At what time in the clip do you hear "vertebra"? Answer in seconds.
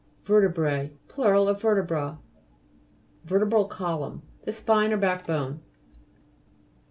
1.61-2.17